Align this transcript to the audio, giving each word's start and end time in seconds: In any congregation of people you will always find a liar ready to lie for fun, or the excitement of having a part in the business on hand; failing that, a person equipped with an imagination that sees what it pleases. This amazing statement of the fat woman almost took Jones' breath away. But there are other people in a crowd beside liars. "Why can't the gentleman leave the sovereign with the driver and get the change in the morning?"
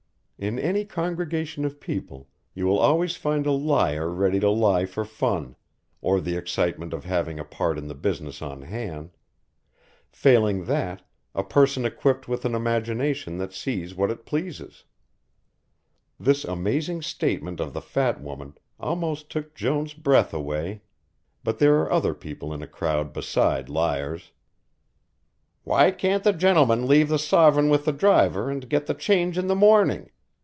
In 0.43 0.57
any 0.57 0.85
congregation 0.85 1.65
of 1.65 1.79
people 1.79 2.27
you 2.55 2.65
will 2.65 2.79
always 2.79 3.15
find 3.15 3.45
a 3.45 3.51
liar 3.51 4.09
ready 4.09 4.39
to 4.39 4.49
lie 4.49 4.87
for 4.87 5.05
fun, 5.05 5.55
or 6.01 6.19
the 6.19 6.35
excitement 6.35 6.93
of 6.93 7.05
having 7.05 7.39
a 7.39 7.43
part 7.45 7.77
in 7.77 7.87
the 7.87 7.93
business 7.93 8.41
on 8.41 8.63
hand; 8.63 9.11
failing 10.09 10.65
that, 10.65 11.03
a 11.35 11.43
person 11.43 11.85
equipped 11.85 12.27
with 12.27 12.43
an 12.43 12.55
imagination 12.55 13.37
that 13.37 13.53
sees 13.53 13.93
what 13.93 14.09
it 14.09 14.25
pleases. 14.25 14.83
This 16.19 16.43
amazing 16.43 17.03
statement 17.03 17.59
of 17.59 17.73
the 17.73 17.79
fat 17.81 18.19
woman 18.19 18.57
almost 18.79 19.29
took 19.29 19.53
Jones' 19.53 19.93
breath 19.93 20.33
away. 20.33 20.81
But 21.43 21.59
there 21.59 21.75
are 21.81 21.91
other 21.91 22.15
people 22.15 22.51
in 22.51 22.63
a 22.63 22.67
crowd 22.67 23.13
beside 23.13 23.69
liars. 23.69 24.31
"Why 25.65 25.91
can't 25.91 26.23
the 26.23 26.33
gentleman 26.33 26.87
leave 26.87 27.09
the 27.09 27.19
sovereign 27.19 27.69
with 27.69 27.85
the 27.85 27.93
driver 27.93 28.49
and 28.49 28.67
get 28.71 28.87
the 28.87 28.95
change 28.95 29.37
in 29.37 29.45
the 29.45 29.53
morning?" 29.53 30.09